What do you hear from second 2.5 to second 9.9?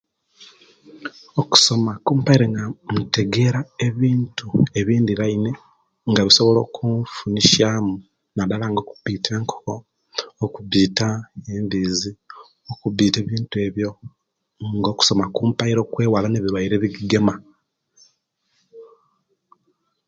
nga ntegera ebintu ebindiraine nga bisobola okunfunisiamu nadala nga okupita enkoko,